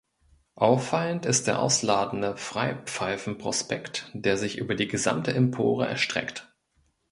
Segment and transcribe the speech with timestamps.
[0.55, 6.51] Auffallend ist der ausladende Freipfeifenprospekt, der sich über die gesamte Empore erstreckt.